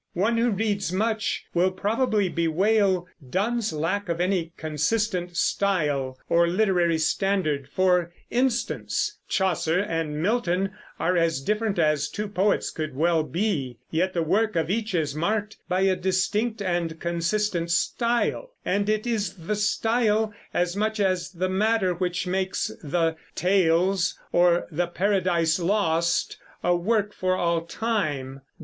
One 0.15 0.39
who 0.39 0.49
reads 0.49 0.91
much 0.91 1.45
will 1.53 1.69
probably 1.69 2.27
bewail 2.27 3.07
Donne's 3.29 3.71
lack 3.71 4.09
of 4.09 4.19
any 4.19 4.51
consistent 4.57 5.37
style 5.37 6.17
or 6.27 6.47
literary 6.47 6.97
standard. 6.97 7.69
For 7.69 8.11
instance, 8.31 9.19
Chaucer 9.27 9.79
and 9.79 10.19
Milton 10.19 10.71
are 10.99 11.15
as 11.15 11.39
different 11.39 11.77
as 11.77 12.09
two 12.09 12.27
poets 12.27 12.71
could 12.71 12.95
well 12.95 13.21
be; 13.21 13.77
yet 13.91 14.13
the 14.13 14.23
work 14.23 14.55
of 14.55 14.71
each 14.71 14.95
is 14.95 15.13
marked 15.13 15.57
by 15.69 15.81
a 15.81 15.95
distinct 15.95 16.63
and 16.63 16.99
consistent 16.99 17.69
style, 17.69 18.55
and 18.65 18.89
it 18.89 19.05
is 19.05 19.35
the 19.35 19.55
style 19.55 20.33
as 20.51 20.75
much 20.75 20.99
as 20.99 21.29
the 21.29 21.47
matter 21.47 21.93
which 21.93 22.25
makes 22.25 22.71
the 22.83 23.17
Tales 23.35 24.17
or 24.31 24.67
the 24.71 24.87
Paradise 24.87 25.59
Lost 25.59 26.37
a 26.63 26.75
work 26.75 27.13
for 27.13 27.35
all 27.35 27.61
time. 27.61 28.41